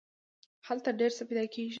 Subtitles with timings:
[0.67, 1.69] هلته هر څه پیدا کیږي.